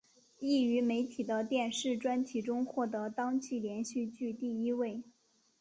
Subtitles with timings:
[0.39, 5.03] 亦于媒体的电视专题中获得当季连续剧第一位。